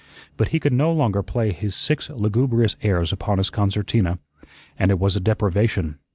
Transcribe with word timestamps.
But 0.35 0.47
he 0.47 0.59
could 0.59 0.73
no 0.73 0.91
longer 0.91 1.21
play 1.21 1.51
his 1.51 1.75
six 1.75 2.09
lugubrious 2.09 2.75
airs 2.81 3.13
upon 3.13 3.37
his 3.37 3.51
concertina, 3.51 4.17
and 4.75 4.89
it 4.89 4.97
was 4.97 5.15
a 5.15 5.19
deprivation. 5.19 5.99